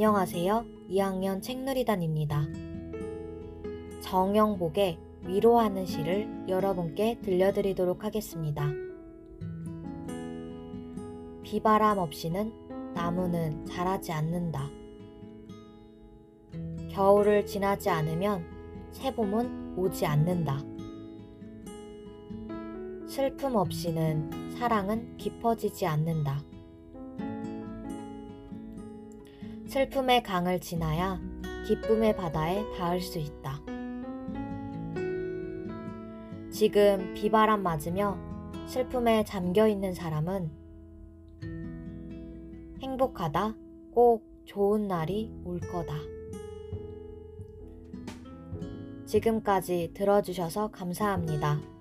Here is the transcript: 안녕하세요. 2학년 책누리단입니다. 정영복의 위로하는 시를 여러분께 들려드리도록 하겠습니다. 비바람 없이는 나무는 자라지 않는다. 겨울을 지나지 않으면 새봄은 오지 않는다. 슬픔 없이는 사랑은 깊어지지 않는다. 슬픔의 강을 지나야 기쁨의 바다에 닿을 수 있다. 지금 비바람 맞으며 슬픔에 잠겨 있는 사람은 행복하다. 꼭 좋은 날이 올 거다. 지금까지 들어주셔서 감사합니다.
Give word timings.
안녕하세요. 0.00 0.64
2학년 0.90 1.42
책누리단입니다. 1.42 2.46
정영복의 4.00 4.96
위로하는 5.24 5.86
시를 5.86 6.44
여러분께 6.46 7.18
들려드리도록 7.20 8.04
하겠습니다. 8.04 8.70
비바람 11.42 11.98
없이는 11.98 12.52
나무는 12.94 13.66
자라지 13.66 14.12
않는다. 14.12 14.70
겨울을 16.92 17.44
지나지 17.44 17.90
않으면 17.90 18.46
새봄은 18.92 19.78
오지 19.78 20.06
않는다. 20.06 20.62
슬픔 23.08 23.56
없이는 23.56 24.52
사랑은 24.56 25.16
깊어지지 25.16 25.86
않는다. 25.86 26.40
슬픔의 29.68 30.22
강을 30.22 30.60
지나야 30.60 31.20
기쁨의 31.66 32.16
바다에 32.16 32.64
닿을 32.78 33.02
수 33.02 33.18
있다. 33.18 33.60
지금 36.50 37.12
비바람 37.12 37.62
맞으며 37.62 38.18
슬픔에 38.66 39.24
잠겨 39.24 39.68
있는 39.68 39.92
사람은 39.92 40.50
행복하다. 42.80 43.56
꼭 43.92 44.24
좋은 44.46 44.88
날이 44.88 45.30
올 45.44 45.60
거다. 45.60 45.94
지금까지 49.04 49.90
들어주셔서 49.92 50.70
감사합니다. 50.70 51.77